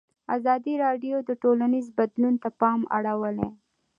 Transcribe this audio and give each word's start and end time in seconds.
ازادي 0.35 0.73
راډیو 0.85 1.15
د 1.23 1.29
ټولنیز 1.41 1.85
بدلون 1.97 2.35
ته 2.43 2.49
پام 2.61 2.79
اړولی. 2.97 3.49